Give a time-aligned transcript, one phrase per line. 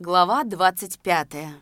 [0.00, 1.54] Глава 25.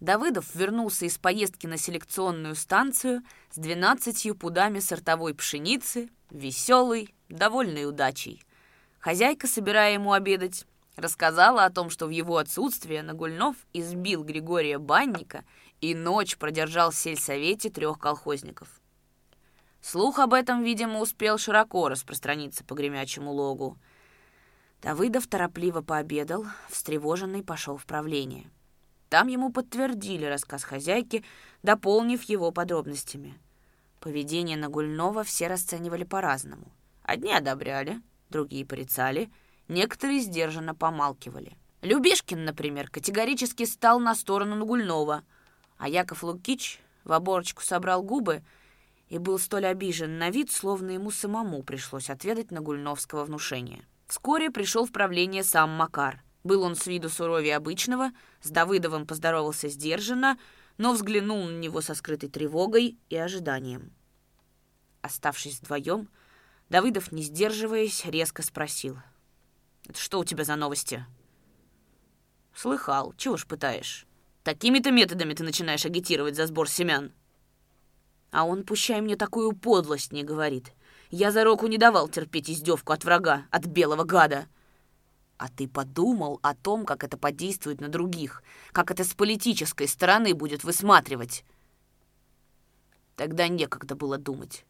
[0.00, 8.42] Давыдов вернулся из поездки на селекционную станцию с 12 пудами сортовой пшеницы, веселый, довольный удачей.
[8.98, 10.66] Хозяйка, собирая ему обедать,
[10.96, 15.44] рассказала о том, что в его отсутствие Нагульнов избил Григория Банника
[15.80, 18.68] и ночь продержал в сельсовете трех колхозников.
[19.80, 23.78] Слух об этом, видимо, успел широко распространиться по гремячему логу.
[24.82, 28.50] Давыдов торопливо пообедал, встревоженный пошел в правление.
[29.08, 31.24] Там ему подтвердили рассказ хозяйки,
[31.62, 33.38] дополнив его подробностями.
[34.00, 36.72] Поведение Нагульнова все расценивали по-разному.
[37.04, 39.30] Одни одобряли, другие порицали,
[39.68, 41.56] некоторые сдержанно помалкивали.
[41.82, 45.22] Любешкин, например, категорически стал на сторону Нагульнова,
[45.78, 48.42] а Яков Лукич в оборочку собрал губы
[49.08, 53.84] и был столь обижен на вид, словно ему самому пришлось отведать Нагульновского внушения.
[54.12, 56.22] Вскоре пришел в правление сам Макар.
[56.44, 58.10] Был он с виду суровее обычного,
[58.42, 60.38] с Давыдовым поздоровался сдержанно,
[60.76, 63.90] но взглянул на него со скрытой тревогой и ожиданием.
[65.00, 66.10] Оставшись вдвоем,
[66.68, 68.98] Давыдов, не сдерживаясь, резко спросил.
[69.88, 71.06] «Это что у тебя за новости?»
[72.54, 73.14] «Слыхал.
[73.16, 74.06] Чего ж пытаешь?
[74.44, 77.12] Такими-то методами ты начинаешь агитировать за сбор семян?»
[78.30, 80.74] А он, пущай мне такую подлость, не говорит.
[81.12, 84.46] Я за руку не давал терпеть издевку от врага, от белого гада.
[85.36, 90.32] А ты подумал о том, как это подействует на других, как это с политической стороны
[90.32, 91.44] будет высматривать?
[93.14, 94.64] Тогда некогда было думать.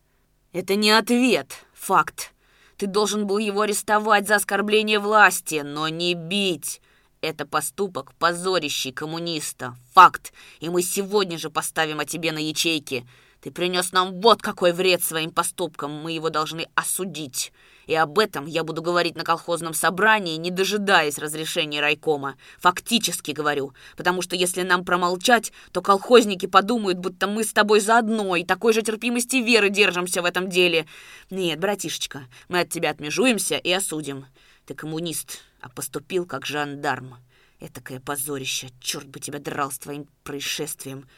[0.52, 2.34] Это не ответ, факт.
[2.76, 6.82] Ты должен был его арестовать за оскорбление власти, но не бить.
[7.20, 9.76] Это поступок, позорящий коммуниста.
[9.92, 10.32] Факт.
[10.58, 13.06] И мы сегодня же поставим о тебе на ячейки.
[13.42, 17.52] Ты принес нам вот какой вред своим поступкам, мы его должны осудить.
[17.88, 22.36] И об этом я буду говорить на колхозном собрании, не дожидаясь разрешения райкома.
[22.60, 28.36] Фактически говорю, потому что если нам промолчать, то колхозники подумают, будто мы с тобой заодно
[28.36, 30.86] и такой же терпимости веры держимся в этом деле.
[31.28, 34.26] Нет, братишечка, мы от тебя отмежуемся и осудим.
[34.66, 37.16] Ты коммунист, а поступил как жандарм.
[37.58, 41.08] Этакое позорище, черт бы тебя драл с твоим происшествием.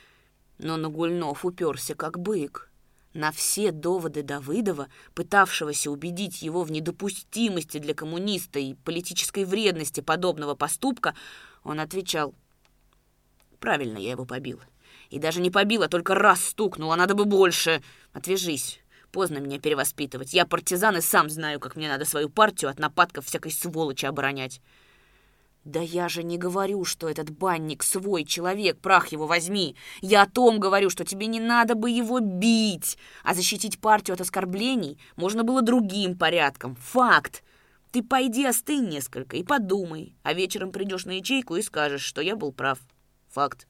[0.59, 2.71] Но Нагульнов уперся как бык.
[3.13, 10.57] На все доводы Давыдова, пытавшегося убедить его в недопустимости для коммуниста и политической вредности подобного
[10.57, 11.15] поступка,
[11.63, 12.35] он отвечал,
[13.61, 14.61] «Правильно я его побил.
[15.11, 17.83] И даже не побил, а только раз стукнул, а надо бы больше.
[18.13, 18.81] Отвяжись,
[19.13, 20.35] поздно меня перевоспитывать.
[20.35, 24.61] Я партизан и сам знаю, как мне надо свою партию от нападков всякой сволочи оборонять».
[25.65, 29.77] «Да я же не говорю, что этот банник свой человек, прах его возьми.
[30.03, 34.21] Я о том говорю, что тебе не надо бы его бить, а защитить партию от
[34.21, 36.77] оскорблений можно было другим порядком.
[36.77, 37.43] Факт.
[37.93, 42.37] Ты пойди остынь несколько и подумай, а вечером придешь на ячейку и скажешь, что я
[42.37, 42.79] был прав.
[43.31, 43.67] Факт».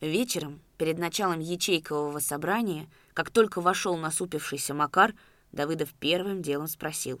[0.00, 5.14] Вечером, перед началом ячейкового собрания, как только вошел насупившийся Макар,
[5.52, 7.20] Давыдов первым делом спросил.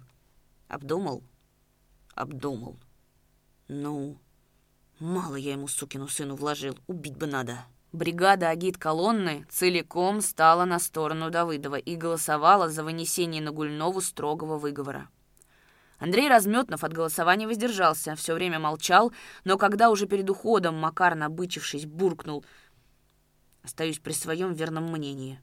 [0.68, 1.24] «Обдумал?»
[2.14, 2.76] «Обдумал».
[3.68, 4.16] Ну,
[5.00, 6.78] мало я ему, сукину сыну, вложил.
[6.86, 7.64] Убить бы надо.
[7.92, 15.08] Бригада агит-колонны целиком стала на сторону Давыдова и голосовала за вынесение на Гульнову строгого выговора.
[15.98, 19.12] Андрей Разметнов от голосования воздержался, все время молчал,
[19.44, 22.44] но когда уже перед уходом Макар, набычившись, буркнул
[23.62, 25.40] «Остаюсь при своем верном мнении».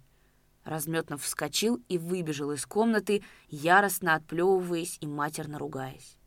[0.64, 6.18] Разметнов вскочил и выбежал из комнаты, яростно отплевываясь и матерно ругаясь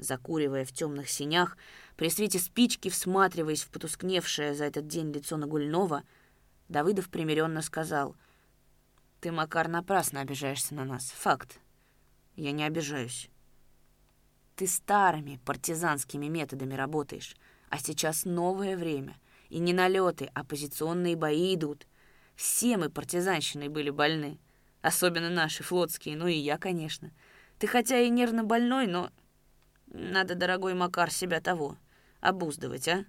[0.00, 1.56] закуривая в темных синях,
[1.96, 6.02] при свете спички, всматриваясь в потускневшее за этот день лицо Нагульнова,
[6.68, 8.16] Давыдов примиренно сказал,
[9.20, 11.10] «Ты, Макар, напрасно обижаешься на нас.
[11.10, 11.60] Факт.
[12.36, 13.28] Я не обижаюсь.
[14.56, 17.34] Ты старыми партизанскими методами работаешь,
[17.70, 19.18] а сейчас новое время,
[19.48, 21.86] и не налеты, а позиционные бои идут.
[22.36, 24.38] Все мы партизанщиной были больны,
[24.82, 27.10] особенно наши флотские, ну и я, конечно.
[27.58, 29.10] Ты хотя и нервно больной, но
[29.90, 31.76] надо, дорогой Макар, себя того.
[32.20, 33.04] Обуздывать, а?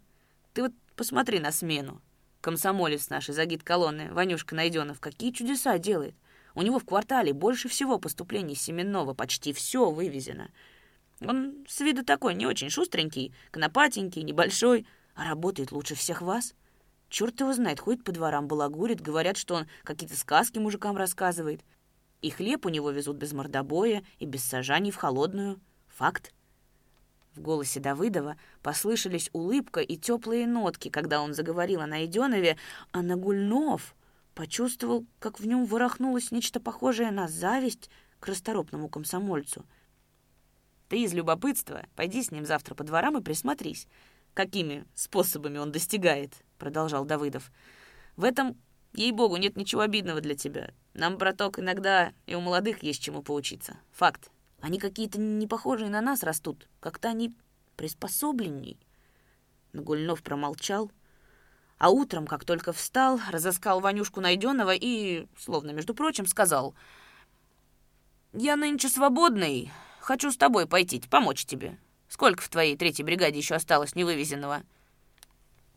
[0.54, 2.02] Ты вот посмотри на смену.
[2.42, 6.16] Комсомолец наш из агит-колонны, Ванюшка Найденов, какие чудеса делает.
[6.56, 10.50] У него в квартале больше всего поступлений семенного, почти все вывезено.
[11.22, 16.56] Он с виду такой не очень шустренький, конопатенький, небольшой, а работает лучше всех вас.
[17.10, 21.62] Черт его знает, ходит по дворам, балагурит, говорят, что он какие-то сказки мужикам рассказывает.
[22.22, 25.60] И хлеб у него везут без мордобоя и без сажаний в холодную.
[25.90, 26.34] Факт.
[27.36, 32.58] В голосе Давыдова послышались улыбка и теплые нотки, когда он заговорил о Найденове,
[32.92, 33.96] а Нагульнов
[34.36, 37.90] почувствовал, как в нем ворохнулось нечто похожее на зависть
[38.20, 39.66] к расторопному комсомольцу.
[40.90, 43.88] Ты из любопытства пойди с ним завтра по дворам и присмотрись,
[44.34, 47.50] какими способами он достигает, продолжал Давыдов.
[48.18, 48.58] В этом,
[48.94, 50.72] ей-богу, нет ничего обидного для тебя.
[50.94, 53.78] Нам, браток, иногда и у молодых есть чему поучиться.
[53.94, 54.32] Факт.
[54.62, 56.68] Они какие-то не похожие на нас растут.
[56.80, 57.36] Как-то они
[57.76, 58.80] приспособленней.
[59.74, 60.92] Нагульнов промолчал,
[61.78, 66.76] а утром, как только встал, разыскал Ванюшку найденного и, словно между прочим, сказал,
[68.34, 71.78] «Я нынче свободный, хочу с тобой пойти, помочь тебе.
[72.08, 74.62] Сколько в твоей третьей бригаде еще осталось невывезенного?»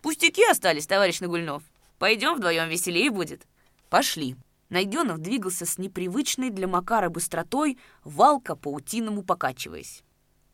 [0.02, 1.62] «Пустяки остались, товарищ Нагульнов.
[1.98, 3.46] Пойдем вдвоем, веселее будет».
[3.88, 4.36] «Пошли».
[4.74, 10.02] Найденов двигался с непривычной для Макара быстротой, валка паутиному покачиваясь.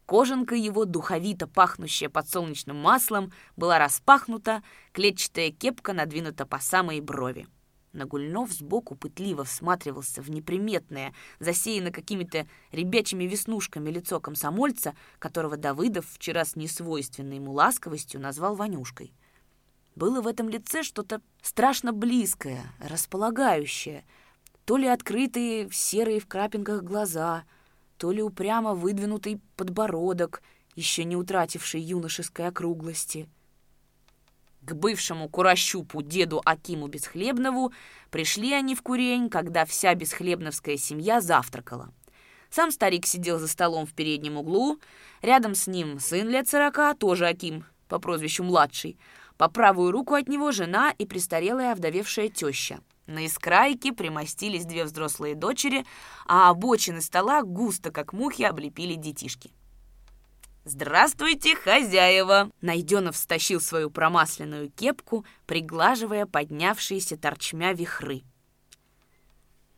[0.05, 4.63] Кожанка его, духовито пахнущая подсолнечным маслом, была распахнута,
[4.93, 7.49] клетчатая кепка надвинута по самой брови.
[7.95, 16.45] Нагульнов сбоку пытливо всматривался в неприметное, засеянное какими-то ребячими веснушками лицо комсомольца, которого Давыдов вчера
[16.45, 19.15] с несвойственной ему ласковостью назвал Ванюшкой.
[19.97, 24.05] Было в этом лице что-то страшно близкое, располагающее,
[24.65, 27.45] то ли открытые серые в крапинках глаза—
[28.01, 30.43] то ли упрямо выдвинутый подбородок,
[30.75, 33.29] еще не утративший юношеской округлости.
[34.63, 37.75] К бывшему курощупу деду Акиму Бесхлебнову
[38.11, 41.93] пришли они в курень, когда вся бесхлебновская семья завтракала.
[42.49, 44.79] Сам старик сидел за столом в переднем углу,
[45.21, 48.99] рядом с ним сын лет сорока, тоже Аким, по прозвищу младший,
[49.41, 55.35] по правую руку от него жена и престарелая овдовевшая теща— на искрайке примостились две взрослые
[55.35, 55.85] дочери,
[56.27, 59.51] а обочины стола густо, как мухи, облепили детишки.
[60.65, 68.23] «Здравствуйте, хозяева!» Найденов стащил свою промасленную кепку, приглаживая поднявшиеся торчмя вихры.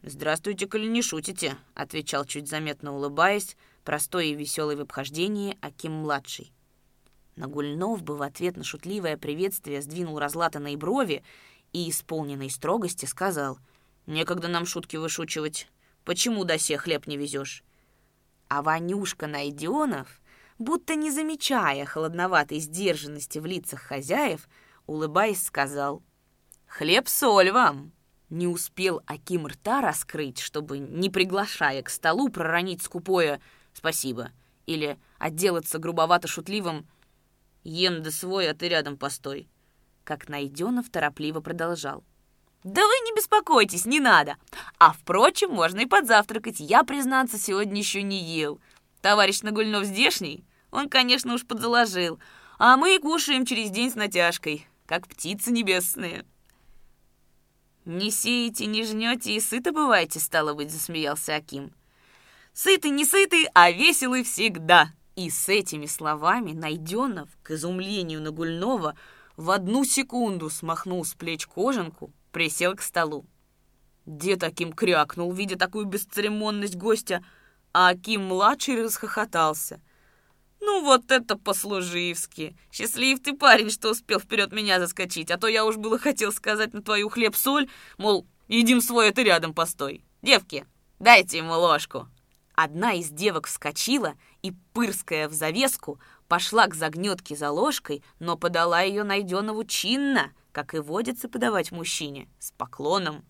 [0.02, 6.52] «Здравствуйте, коли не шутите»,— отвечал, чуть заметно улыбаясь, простой и веселый в обхождении Аким-младший.
[7.37, 11.23] Нагульнов бы в ответ на шутливое приветствие сдвинул разлатанные брови
[11.73, 13.58] и, исполненной строгости, сказал,
[14.06, 15.69] «Некогда нам шутки вышучивать.
[16.05, 17.64] Почему до сих хлеб не везешь?»
[18.49, 20.20] А Ванюшка Найденов,
[20.58, 24.49] будто не замечая холодноватой сдержанности в лицах хозяев,
[24.87, 26.02] улыбаясь, сказал,
[26.67, 27.93] «Хлеб-соль вам!»
[28.29, 33.40] Не успел Аким рта раскрыть, чтобы, не приглашая к столу, проронить скупое
[33.75, 34.31] «спасибо»
[34.64, 36.87] или отделаться грубовато-шутливым
[37.64, 39.48] «ем да свой, а ты рядом постой»
[40.04, 42.04] как Найденов торопливо продолжал.
[42.64, 44.36] «Да вы не беспокойтесь, не надо.
[44.78, 46.60] А, впрочем, можно и подзавтракать.
[46.60, 48.60] Я, признаться, сегодня еще не ел.
[49.00, 52.20] Товарищ Нагульнов здешний, он, конечно, уж подзаложил.
[52.58, 56.24] А мы кушаем через день с натяжкой, как птицы небесные».
[57.84, 61.72] «Не сеете, не жнете и сыто бываете, стало быть»,— засмеялся Аким.
[62.52, 64.92] «Сытый, не сытый, а веселый всегда».
[65.14, 68.96] И с этими словами Найденов, к изумлению Нагульнова,
[69.36, 73.26] в одну секунду смахнул с плеч кожанку, присел к столу.
[74.06, 77.24] Дед таким крякнул, видя такую бесцеремонность гостя,
[77.72, 79.80] а Аким-младший расхохотался.
[80.60, 82.56] «Ну вот это по-служивски!
[82.70, 86.72] Счастлив ты парень, что успел вперед меня заскочить, а то я уж было хотел сказать
[86.72, 87.68] на твою хлеб-соль,
[87.98, 90.04] мол, едим свой, а ты рядом постой.
[90.22, 90.64] Девки,
[90.98, 92.08] дайте ему ложку!»
[92.54, 95.98] Одна из девок вскочила и, пырская в завеску,
[96.28, 102.28] пошла к загнетке за ложкой, но подала ее найденному чинно, как и водится подавать мужчине,
[102.38, 103.24] с поклоном.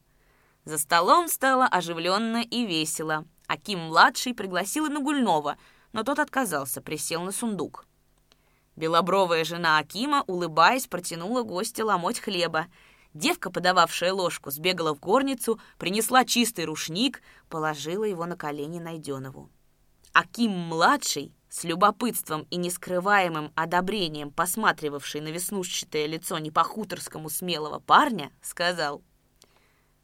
[0.64, 3.24] За столом стало оживленно и весело.
[3.46, 5.56] Аким-младший пригласил и Нагульнова,
[5.92, 7.86] но тот отказался, присел на сундук.
[8.76, 12.68] Белобровая жена Акима, улыбаясь, протянула гостя ломоть хлеба.
[13.12, 17.20] Девка, подававшая ложку, сбегала в горницу, принесла чистый рушник,
[17.50, 19.50] положила его на колени Найденову.
[20.12, 29.02] Аким-младший с любопытством и нескрываемым одобрением посматривавший на веснушчатое лицо не по-хуторскому смелого парня, сказал,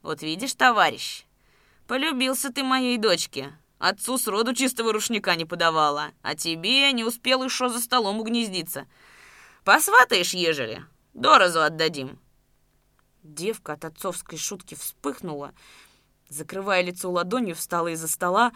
[0.01, 1.25] «Вот видишь, товарищ,
[1.87, 3.53] полюбился ты моей дочке.
[3.79, 8.87] Отцу сроду чистого рушника не подавала, а тебе не успел еще за столом угнездиться.
[9.63, 12.19] Посватаешь, ежели, доразу отдадим».
[13.23, 15.53] Девка от отцовской шутки вспыхнула,
[16.29, 18.53] закрывая лицо ладонью, встала из-за стола,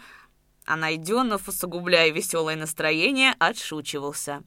[0.66, 4.42] а Найденов, усугубляя веселое настроение, отшучивался.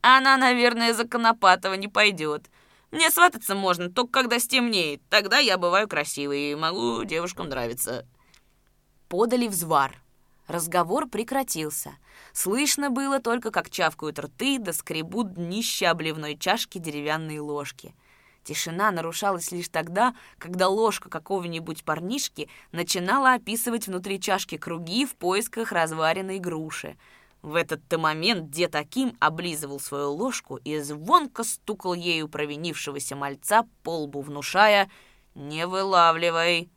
[0.00, 2.50] «Она, наверное, за Конопатова не пойдет.
[2.90, 5.02] Мне свататься можно, только когда стемнеет.
[5.08, 8.06] Тогда я бываю красивой и могу девушкам нравиться».
[9.08, 10.02] Подали взвар.
[10.46, 11.96] Разговор прекратился.
[12.32, 17.94] Слышно было только, как чавкают рты да скребут днища обливной чашки деревянные ложки—
[18.48, 25.70] Тишина нарушалась лишь тогда, когда ложка какого-нибудь парнишки начинала описывать внутри чашки круги в поисках
[25.70, 26.96] разваренной груши.
[27.42, 33.98] В этот-то момент дед Аким облизывал свою ложку и звонко стукал ею провинившегося мальца по
[33.98, 34.90] лбу, внушая
[35.34, 36.70] «Не вылавливай!»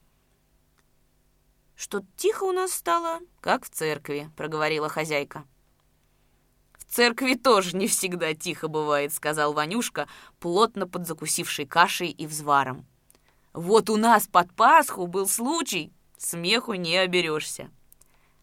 [1.78, 5.46] «Что тихо у нас стало, как в церкви»,— проговорила хозяйка.
[6.92, 10.10] «В церкви тоже не всегда тихо бывает»,— сказал Ванюшка,
[10.42, 12.86] плотно подзакусивший кашей и взваром.
[13.54, 17.70] «Вот у нас под Пасху был случай, смеху не оберешься».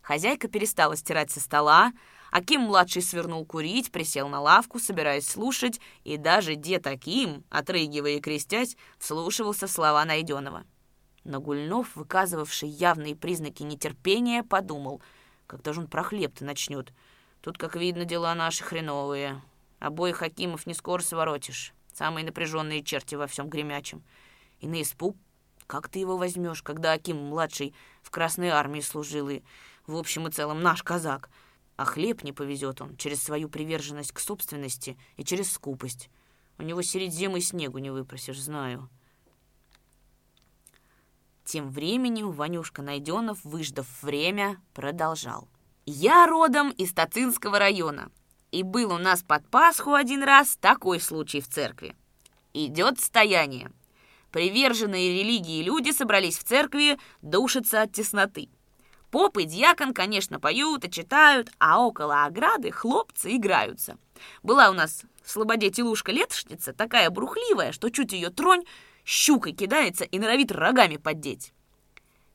[0.01, 1.93] Хозяйка перестала стирать со стола,
[2.33, 8.79] Аким-младший свернул курить, присел на лавку, собираясь слушать, и даже дед Аким, отрыгивая и крестясь,
[8.99, 10.65] вслушивался в слова найденного.
[11.23, 15.03] Но Гульнов, выказывавший явные признаки нетерпения, подумал,
[15.47, 16.95] когда же он про хлеб-то начнет.
[17.41, 19.43] Тут, как видно, дела наши хреновые.
[19.79, 21.73] Обоих Акимов не скоро своротишь.
[21.93, 24.03] Самые напряженные черти во всем гремячем.
[24.61, 25.17] И на испуг,
[25.67, 29.43] как ты его возьмешь, когда Аким-младший в Красной Армии служил и,
[29.87, 31.31] в общем и целом, наш казак—
[31.79, 36.11] а хлеб не повезет он через свою приверженность к собственности и через скупость.
[36.59, 38.91] У него средь зимы снегу не выпросишь, знаю.
[41.45, 45.49] Тем временем Ванюшка Найденов, выждав время, продолжал.
[45.91, 48.11] «Я родом из Тацинского района,
[48.51, 51.97] и был у нас под Пасху один раз такой случай в церкви.
[52.53, 53.73] Идет стояние.
[54.31, 58.51] Приверженные религии люди собрались в церкви душиться от тесноты.
[59.11, 63.97] Поп и дьякон, конечно, поют и читают, а около ограды хлопцы играются.
[64.43, 68.67] Была у нас в Слободе телушка-летошница, такая брухливая, что чуть ее тронь,
[69.07, 71.55] щукой кидается и норовит рогами поддеть.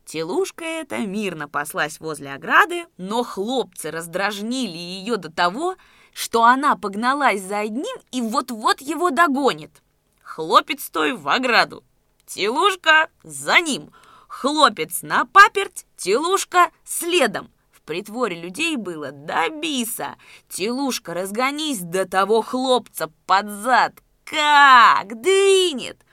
[0.05, 5.75] Телушка эта мирно паслась возле ограды, но хлопцы раздражнили ее до того,
[6.13, 9.81] что она погналась за одним и вот-вот его догонит.
[10.21, 11.83] Хлопец той в ограду.
[12.25, 13.91] Телушка за ним—
[14.33, 17.51] Хлопец на паперть, телушка следом.
[17.71, 20.15] В притворе людей было до биса.
[20.49, 23.93] Телушка, разгонись до того хлопца под зад.
[24.25, 26.03] Как двинет!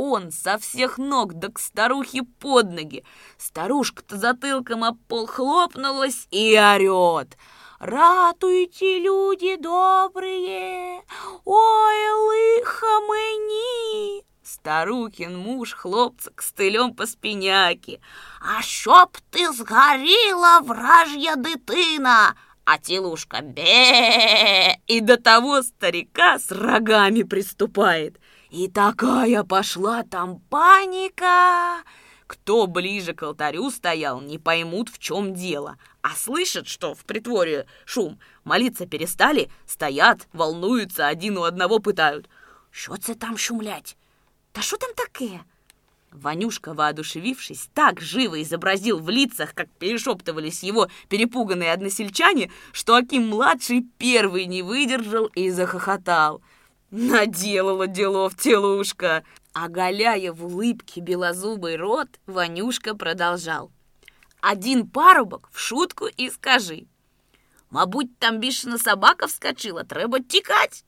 [0.00, 3.02] Он со всех ног да к старухе под ноги.
[3.36, 7.36] Старушка-то затылком об пол хлопнулась и орет.
[7.80, 11.02] «Ратуйте, люди добрые!
[11.44, 18.00] Ой, лыха мені!» Старухин муж хлопца кстылем по спиняке.
[18.40, 27.24] «А чтоб ты сгорела, вражья дитина!» А телушка бе и до того старика с рогами
[27.24, 28.20] приступает.
[28.50, 31.82] И такая пошла там паника.
[32.26, 35.78] Кто ближе к алтарю стоял, не поймут, в чем дело.
[36.02, 38.18] А слышат, что в притворе шум.
[38.44, 42.28] Молиться перестали, стоят, волнуются, один у одного пытают.
[42.70, 43.96] «Что це там шумлять?»
[44.54, 45.44] «Да что там такое?»
[46.12, 54.46] Ванюшка, воодушевившись, так живо изобразил в лицах, как перешептывались его перепуганные односельчане, что Аким-младший первый
[54.46, 56.42] не выдержал и захохотал.
[56.90, 59.24] Наделала делов телушка.
[59.52, 63.70] Оголяя в улыбке белозубый рот, Ванюшка продолжал.
[64.40, 66.86] Один парубок в шутку и скажи.
[67.70, 70.84] Мабуть, там бішена собака вскочила, треба тікать.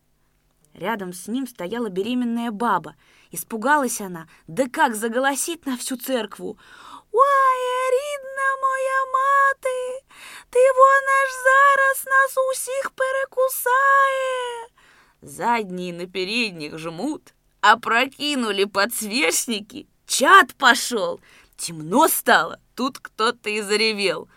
[0.73, 2.95] Рядом с ним стояла беременная баба—
[3.33, 6.59] Испугалась она, да как заголосит на всю церкву.
[7.13, 7.21] «Ой,
[15.40, 21.20] Задние на передних жмут, опрокинули подсвечники, чат пошел,
[21.58, 24.28] темно стало, тут кто-то и заревел.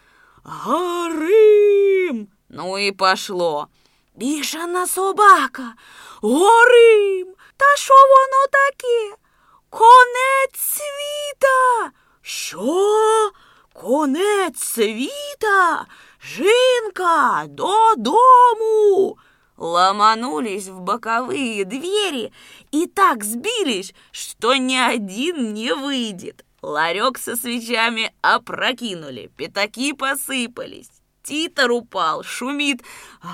[0.44, 3.68] «Горим!» Ну и пошло.
[4.14, 5.74] «Бішана собака!
[6.20, 7.34] Горим!
[7.56, 9.22] Та що воно таке?
[9.70, 11.92] Конець світа.
[12.22, 13.30] Що?
[13.72, 15.86] Конець світа?
[16.22, 19.18] Жінка, додому.
[19.57, 22.31] Ломанулись в боковые двери
[22.71, 26.45] и так сбились, что ни один не выйдет.
[26.61, 30.89] Ларек со свечами опрокинули, пятаки посыпались.
[31.23, 32.81] Титр упал, шумит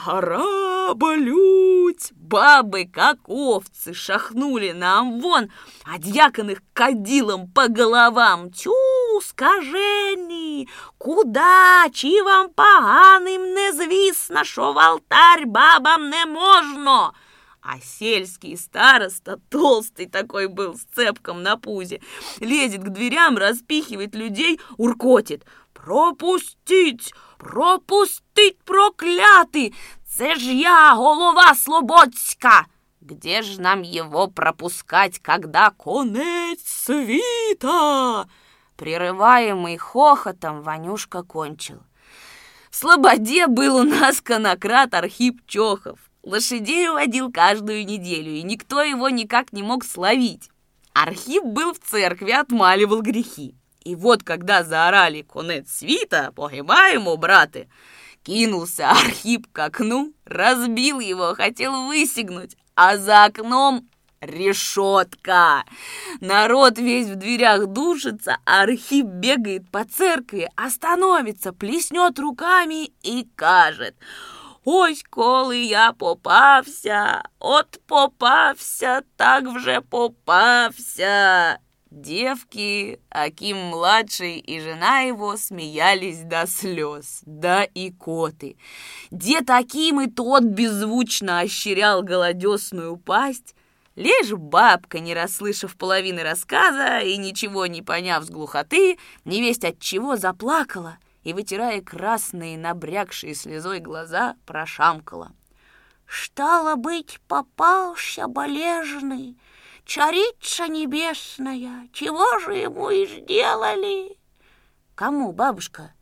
[0.05, 5.49] «Гора, болють!» Бабы, как овцы, шахнули на амвон,
[5.83, 8.51] а дьякон их кадилом по головам.
[8.51, 8.71] Тю,
[9.21, 17.13] скажені, куда, чи вам поганим не звісно, що в алтарь бабам не можно?
[17.61, 22.01] А сельский староста, толстый такой был, с цепком на пузе,
[22.39, 25.45] лезет к дверям, распихивает людей, уркотит.
[25.73, 27.13] «Пропустить!
[27.37, 29.73] Пропустить, проклятый!
[30.07, 32.65] Це ж я, голова Слободська!
[33.01, 38.25] Где ж нам его пропускать, когда конец свита?»
[38.79, 41.83] Прерываемый хохотом, Ванюшка кончил.
[42.71, 45.99] В Слободе был у нас конократ Архип Чохов.
[46.23, 50.49] Лошадей водил каждую неделю, и никто его никак не мог словить.
[50.93, 53.53] Архип был в церкви, отмаливал грехи.
[53.83, 56.31] И вот когда заорали «Конец свита!
[56.33, 57.67] Погибаему, браты!»
[58.23, 63.89] Кинулся Архип к окну, разбил его, хотел высигнуть, а за окном
[64.21, 65.63] решетка.
[66.21, 73.95] Народ весь в дверях душится, а бегает по церкви, остановится, плеснет руками и кажет–
[74.65, 81.59] Ось коли я попався, от попався, так вже попався.
[81.89, 88.57] Девки, Аким-младший и жена его смеялись до слез, да и коты.
[89.09, 93.55] Дед Аким и тот беззвучно ощерял голодесную пасть,
[93.99, 100.15] Лишь бабка, не расслышав половины рассказа и ничего не поняв с глухоты, невесть от чего
[100.15, 105.31] заплакала— и, вытирая красные, набрякшие слезой глаза, прошамкала.
[106.07, 109.37] «Стало быть, попался болежный,
[109.85, 114.17] царица небесная, чего же ему и сделали?»
[114.95, 115.93] «Кому, бабушка?»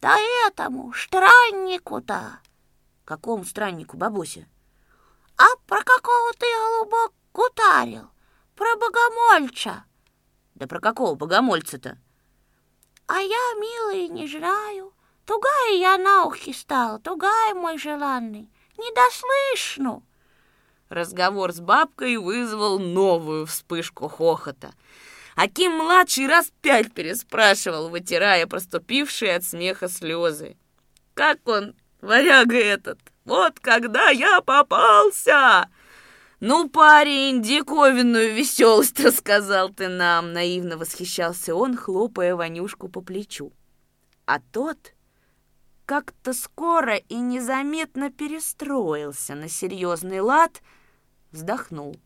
[0.00, 2.40] «Да этому, страннику-то!»
[3.04, 4.46] «Какому страннику, бабуся?»
[5.38, 8.10] «А про какого ты, голубок, гутарил?
[8.54, 9.84] Про богомольца!»
[10.54, 11.98] «Да про какого богомольца-то?»
[13.08, 14.92] А я, милый, не знаю.
[15.24, 18.50] Тугая я на ухе стала, тугая мой желанный.
[18.76, 20.02] Не дослышну.
[20.90, 24.74] Разговор с бабкой вызвал новую вспышку хохота.
[25.36, 30.58] Аким-младший раз пять переспрашивал, вытирая проступившие от смеха слезы.
[31.14, 32.98] «Как он, варяга этот?
[33.24, 35.68] Вот когда я попался!»
[36.40, 43.52] «Ну, парень, диковинную веселость рассказал ты нам!» Наивно восхищался он, хлопая Ванюшку по плечу.
[44.24, 44.78] А тот
[45.84, 50.62] как-то скоро и незаметно перестроился на серьезный лад,
[51.32, 51.96] вздохнул.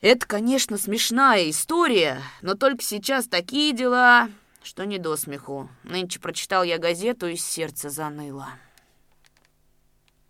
[0.00, 4.30] «Это, конечно, смешная история, но только сейчас такие дела,
[4.68, 5.70] что не до смеху.
[5.82, 8.48] Нынче прочитал я газету, и сердце заныло».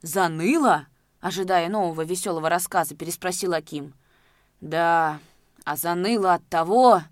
[0.01, 0.87] «Заныло?»
[1.20, 3.92] Ожидая нового веселого рассказа, переспросил Аким.
[4.61, 5.18] Да,
[5.64, 7.03] а заныло от того,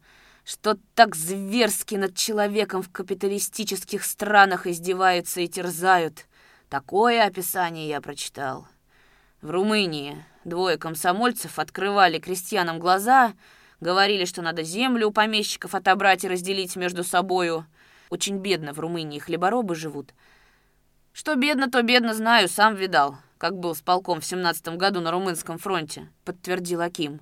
[0.44, 6.26] что так зверски над человеком в капиталистических странах издеваются и терзают.
[6.68, 8.68] Такое описание я прочитал.
[9.42, 13.34] В Румынии двое комсомольцев открывали крестьянам глаза,
[13.80, 17.66] говорили, что надо землю у помещиков отобрать и разделить между собою.
[18.10, 20.14] Очень бедно в Румынии хлеборобы живут.
[21.12, 25.10] Что бедно, то бедно знаю, сам видал как был с полком в семнадцатом году на
[25.10, 27.20] Румынском фронте»,— подтвердил Аким.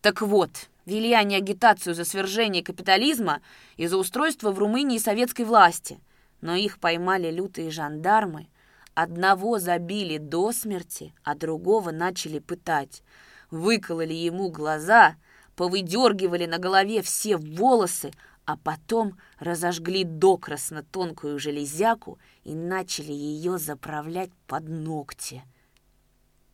[0.00, 0.50] «Так вот,
[0.86, 3.40] вели они агитацию за свержение капитализма
[3.76, 6.00] и за устройство в Румынии советской власти,
[6.40, 8.48] но их поймали лютые жандармы,
[8.94, 13.02] одного забили до смерти, а другого начали пытать,
[13.50, 15.16] выкололи ему глаза,
[15.56, 18.12] повыдергивали на голове все волосы,
[18.44, 25.42] а потом разожгли докрасно тонкую железяку и начали ее заправлять под ногти.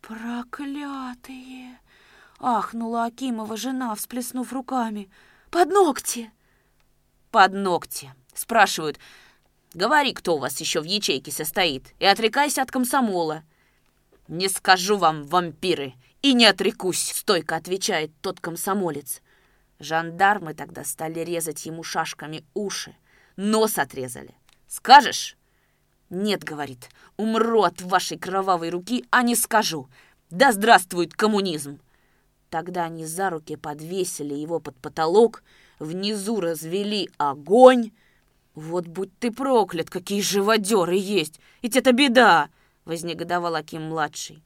[0.00, 1.78] «Проклятые!»—
[2.38, 5.10] ахнула Акимова жена, всплеснув руками.
[5.50, 6.30] «Под ногти!»
[7.30, 8.98] «Под ногти!»— спрашивают.
[9.74, 13.42] «Говори, кто у вас еще в ячейке состоит, и отрекайся от комсомола».
[14.26, 19.22] «Не скажу вам, вампиры, и не отрекусь!»— стойко отвечает тот комсомолец.
[19.78, 22.94] Жандармы тогда стали резать ему шашками уши,
[23.36, 24.34] нос отрезали.
[24.66, 25.36] «Скажешь?»
[26.10, 29.88] «Нет»,— говорит,— «умру от вашей кровавой руки, а не скажу.
[30.28, 31.80] Да здравствует коммунизм!»
[32.50, 35.44] Тогда они за руки подвесили его под потолок,
[35.78, 37.92] внизу развели огонь.
[38.54, 41.40] «Вот будь ты проклят, какие живодеры есть!
[41.62, 42.50] Ведь это беда!»—
[42.84, 44.42] вознегодовал Аким-младший.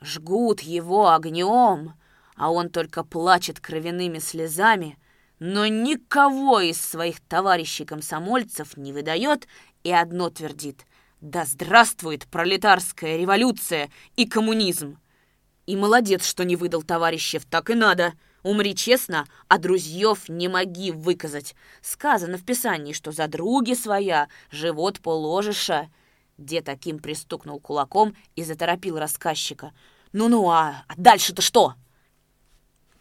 [0.00, 1.94] «Жгут его огнем!»
[2.38, 4.96] а он только плачет кровяными слезами,
[5.40, 9.46] но никого из своих товарищей-комсомольцев не выдает
[9.82, 10.86] и одно твердит
[11.20, 14.98] «Да здравствует пролетарская революция и коммунизм!»
[15.66, 18.14] И молодец, что не выдал товарищев, так и надо.
[18.42, 21.54] Умри честно, а друзьев не моги выказать.
[21.82, 25.90] Сказано в Писании, что за други своя живот положиша.
[26.38, 29.72] Дед таким пристукнул кулаком и заторопил рассказчика.
[30.12, 31.74] «Ну-ну, а дальше-то что?»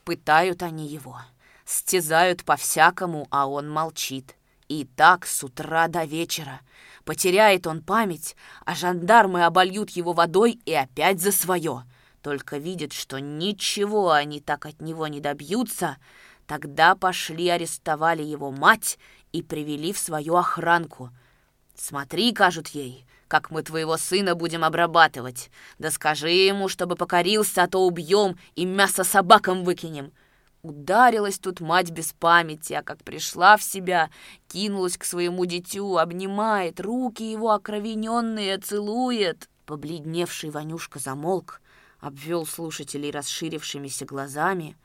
[0.03, 1.21] Пытают они его,
[1.63, 4.35] стязают по-всякому, а он молчит.
[4.67, 6.61] И так с утра до вечера.
[7.05, 11.83] Потеряет он память, а жандармы обольют его водой и опять за свое.
[12.21, 15.97] Только видят, что ничего они так от него не добьются,
[16.47, 18.97] тогда пошли арестовали его мать
[19.31, 21.11] и привели в свою охранку.
[21.75, 25.49] Смотри, кажут ей, как мы твоего сына будем обрабатывать.
[25.79, 30.11] Да скажи ему, чтобы покорился, а то убьем и мясо собакам выкинем.
[30.63, 34.09] Ударилась тут мать без памяти, а как пришла в себя,
[34.47, 39.49] кинулась к своему дитю, обнимает, руки его окровененные целует.
[39.65, 41.61] Побледневший Ванюшка замолк,
[41.99, 44.77] обвел слушателей расширившимися глазами.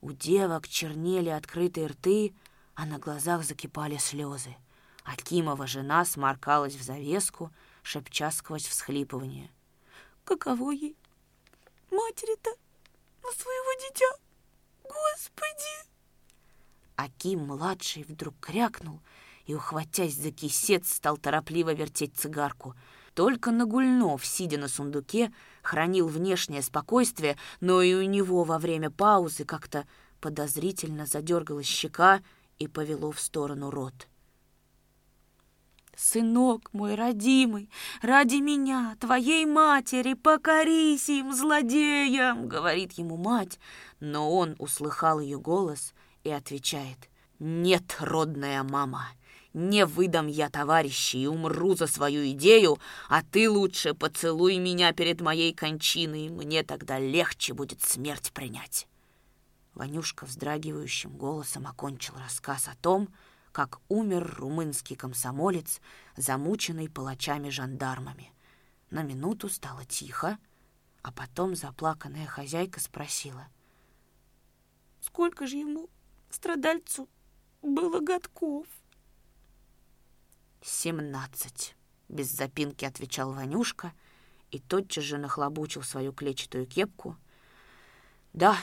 [0.00, 2.34] У девок чернели открытые рты,
[2.74, 4.54] а на глазах закипали слезы.
[5.04, 7.50] Акимова жена сморкалась в завеску,
[7.86, 9.50] шепча сквозь всхлипывание.
[10.24, 10.96] «Каково ей,
[11.90, 12.50] матери-то,
[13.22, 14.06] на своего дитя?
[14.82, 15.86] Господи!»
[16.96, 19.00] Аким-младший вдруг крякнул
[19.44, 22.74] и, ухватясь за кисет, стал торопливо вертеть цигарку.
[23.14, 29.44] Только Нагульнов, сидя на сундуке, хранил внешнее спокойствие, но и у него во время паузы
[29.44, 29.86] как-то
[30.20, 32.20] подозрительно задергалась щека
[32.58, 34.08] и повело в сторону рот.
[35.96, 37.70] «Сынок мой родимый,
[38.02, 43.58] ради меня, твоей матери, покорись им, злодеям!»— говорит ему мать,
[43.98, 47.08] но он услыхал ее голос и отвечает.
[47.38, 49.08] «Нет, родная мама,
[49.54, 52.78] не выдам я товарищей и умру за свою идею,
[53.08, 58.86] а ты лучше поцелуй меня перед моей кончиной, мне тогда легче будет смерть принять».
[59.72, 63.08] Ванюшка вздрагивающим голосом окончил рассказ о том,
[63.56, 65.80] как умер румынский комсомолец,
[66.14, 68.30] замученный палачами-жандармами.
[68.90, 70.36] На минуту стало тихо,
[71.00, 73.48] а потом заплаканная хозяйка спросила.
[75.00, 75.88] «Сколько же ему,
[76.28, 77.08] страдальцу,
[77.62, 78.66] было годков?»
[80.60, 81.74] «Семнадцать»,—
[82.10, 83.94] без запинки отвечал Ванюшка
[84.50, 87.16] и тотчас же нахлобучил свою клетчатую кепку.
[88.34, 88.58] «Да,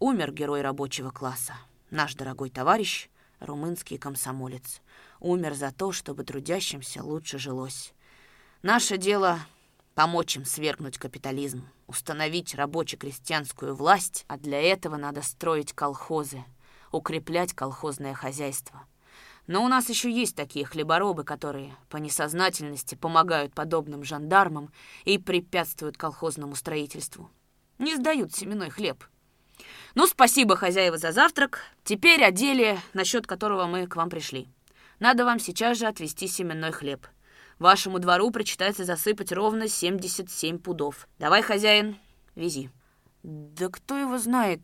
[0.00, 1.54] умер герой рабочего класса,
[1.90, 3.08] наш дорогой товарищ,
[3.40, 4.80] румынский комсомолец.
[5.20, 7.92] Умер за то, чтобы трудящимся лучше жилось.
[8.62, 9.40] Наше дело—
[9.94, 16.44] помочь им свергнуть капитализм, установить рабоче-крестьянскую власть, а для этого надо строить колхозы,
[16.92, 18.86] укреплять колхозное хозяйство.
[19.46, 24.70] Но у нас еще есть такие хлеборобы, которые по несознательности помогают подобным жандармам
[25.04, 27.30] и препятствуют колхозному строительству.
[27.78, 29.02] Не сдают семенной хлеб—
[29.98, 31.58] ну, спасибо, хозяева, за завтрак.
[31.82, 34.46] Теперь о деле, насчет которого мы к вам пришли.
[35.00, 37.04] Надо вам сейчас же отвезти семенной хлеб.
[37.58, 41.08] Вашему двору причитается засыпать ровно 77 пудов.
[41.18, 41.96] Давай, хозяин,
[42.36, 42.70] вези.
[43.24, 44.60] Да кто его знает?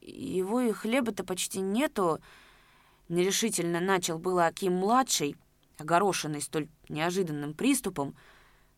[0.00, 2.18] Его и хлеба-то почти нету.
[3.10, 5.36] Нерешительно начал было Аким-младший,
[5.76, 8.16] огорошенный столь неожиданным приступом,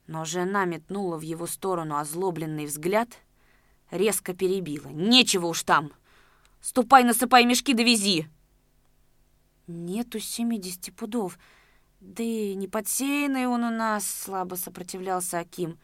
[0.08, 3.10] но жена метнула в его сторону озлобленный взгляд—
[3.90, 4.88] резко перебила.
[4.88, 5.92] «Нечего уж там!
[6.60, 8.28] Ступай, насыпай мешки, довези!»
[9.66, 11.38] «Нету семидесяти пудов,
[12.00, 15.78] да и не подсеянный он у нас»,— слабо сопротивлялся Аким.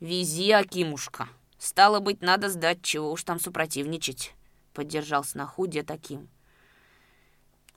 [0.00, 1.28] «Вези, Акимушка!
[1.58, 4.34] Стало быть, надо сдать, чего уж там супротивничать»,—
[4.74, 6.28] поддержал сноху дед Аким.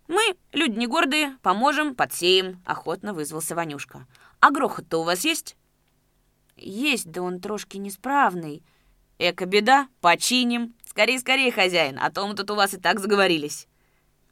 [0.08, 4.08] «Мы, люди не гордые, поможем, подсеем»,— охотно вызвался Ванюшка.
[4.40, 5.56] «А грохот-то у вас есть?»
[6.56, 8.64] «Есть, да он трошки несправный»,
[9.20, 10.74] Эко-беда, починим.
[10.86, 13.68] Скорей-скорей, хозяин, а то мы тут у вас и так заговорились.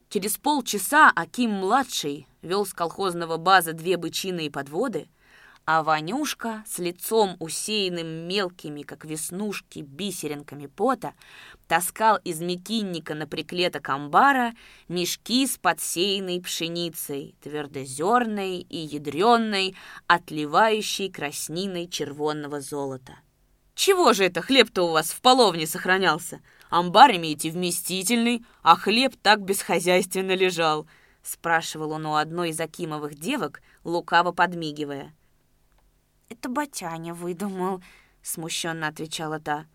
[0.09, 5.09] Через полчаса Аким-младший вел с колхозного база две бычиные подводы,
[5.65, 11.13] а Ванюшка с лицом усеянным мелкими, как веснушки, бисеринками пота,
[11.67, 14.53] таскал из мекинника на приклеток амбара
[14.87, 19.75] мешки с подсеянной пшеницей, твердозерной и ядреной,
[20.07, 23.17] отливающей красниной червонного золота.
[23.77, 26.41] Чего же это хлеб-то у вас в половне сохранялся?
[26.71, 30.87] Амбар имеете вместительный, а хлеб так бесхозяйственно лежал»,—
[31.21, 35.13] спрашивал он у одной из Акимовых девок, лукаво подмигивая.
[36.27, 37.83] «Это Батяня выдумал»,—
[38.23, 39.67] смущенно отвечала та.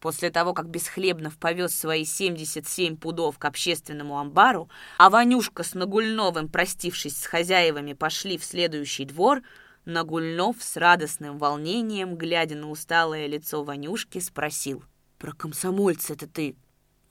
[0.00, 6.48] После того, как Бесхлебнов повез свои 77 пудов к общественному амбару, а Ванюшка с Нагульновым,
[6.48, 9.42] простившись с хозяевами, пошли в следующий двор—
[9.86, 14.82] Нагульнов с радостным волнением, глядя на усталое лицо Ванюшки, спросил.
[15.16, 16.56] «Про комсомольца это ты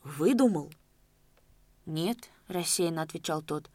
[0.04, 0.70] выдумал?»
[1.86, 3.70] «Нет»,— рассеянно отвечал тот.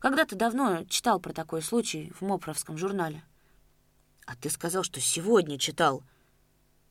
[0.00, 3.24] «Когда-то давно читал про такой случай в Мопровском журнале».
[4.26, 6.02] «А ты сказал, что сегодня читал».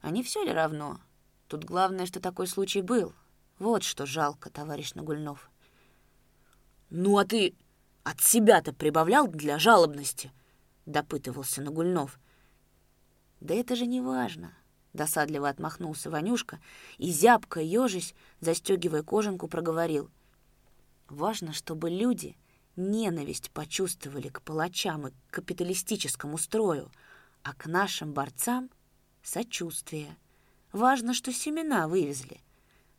[0.01, 0.99] «А не все ли равно?
[1.47, 3.13] Тут главное, что такой случай был.
[3.59, 5.51] Вот что жалко, товарищ Нагульнов».
[6.89, 7.53] «Ну, а ты
[8.03, 10.31] от себя-то прибавлял для жалобности?»—
[10.85, 12.19] допытывался Нагульнов.
[13.39, 14.53] «Да это же не важно»,—
[14.93, 16.59] досадливо отмахнулся Ванюшка
[16.97, 20.09] и, зябко ежась, застегивая кожанку, проговорил.
[21.09, 22.37] «Важно, чтобы люди
[22.75, 26.91] ненависть почувствовали к палачам и к капиталистическому строю,
[27.43, 28.69] а к нашим борцам—
[29.23, 30.17] сочувствие.
[30.71, 32.41] Важно, что семена вывезли.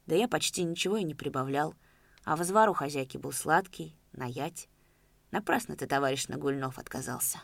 [0.06, 1.74] Да я почти ничего и не прибавлял,
[2.24, 4.68] а возвар у хозяйки был сладкий, наять.
[5.30, 7.40] Напрасно ты, товарищ Нагульнов, отказался.